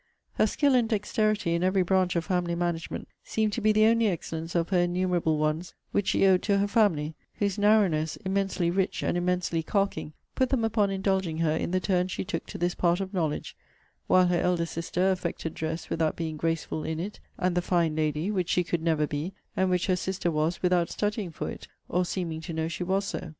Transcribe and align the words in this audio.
Her 0.33 0.47
skill 0.47 0.73
and 0.73 0.89
dexterity 0.89 1.53
in 1.53 1.61
every 1.61 1.83
branch 1.83 2.15
of 2.15 2.25
family 2.25 2.55
management 2.55 3.07
seem 3.23 3.51
to 3.51 3.61
be 3.61 3.71
the 3.71 3.85
only 3.85 4.07
excellence 4.07 4.55
of 4.55 4.69
her 4.69 4.79
innumerable 4.79 5.37
ones 5.37 5.75
which 5.91 6.07
she 6.07 6.25
owed 6.25 6.41
to 6.41 6.57
her 6.57 6.67
family; 6.67 7.13
whose 7.35 7.59
narrowness, 7.59 8.15
immensely 8.25 8.71
rich, 8.71 9.03
and 9.03 9.15
immensely 9.15 9.61
carking, 9.61 10.13
put 10.33 10.49
them 10.49 10.65
upon 10.65 10.89
indulging 10.89 11.37
her 11.37 11.55
in 11.55 11.69
the 11.69 11.79
turn 11.79 12.07
she 12.07 12.25
took 12.25 12.47
to 12.47 12.57
this 12.57 12.73
part 12.73 12.99
of 12.99 13.13
knowledge; 13.13 13.55
while 14.07 14.25
her 14.25 14.41
elder 14.41 14.65
sister 14.65 15.11
affected 15.11 15.53
dress 15.53 15.91
without 15.91 16.15
being 16.15 16.35
graceful 16.35 16.83
in 16.83 16.99
it; 16.99 17.19
and 17.37 17.53
the 17.55 17.61
fine 17.61 17.95
lady, 17.95 18.31
which 18.31 18.49
she 18.49 18.63
could 18.63 18.81
never 18.81 19.05
be; 19.05 19.33
and 19.55 19.69
which 19.69 19.85
her 19.85 19.95
sister 19.95 20.31
was 20.31 20.63
without 20.63 20.89
studying 20.89 21.29
for 21.29 21.47
it, 21.47 21.67
or 21.87 22.03
seeming 22.03 22.41
to 22.41 22.53
know 22.53 22.67
she 22.67 22.83
was 22.83 23.05
so. 23.05 23.29